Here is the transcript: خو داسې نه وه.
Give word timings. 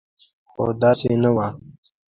خو 0.49 0.63
داسې 0.81 1.09
نه 1.23 1.29
وه. 1.35 1.47